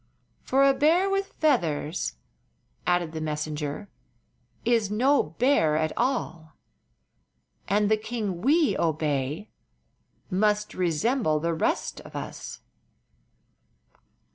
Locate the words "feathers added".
1.33-3.11